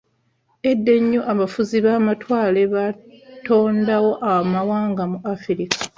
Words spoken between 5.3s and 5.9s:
Afirika.